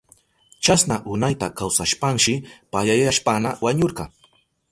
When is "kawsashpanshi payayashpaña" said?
1.59-3.51